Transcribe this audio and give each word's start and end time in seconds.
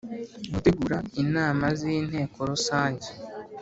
Gutegura 0.53 0.97
Inama 1.23 1.65
z 1.79 1.81
inteko 1.97 2.37
rusange 2.51 3.07